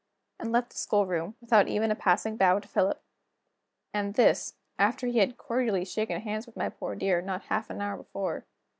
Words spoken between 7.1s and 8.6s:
not half an hour before.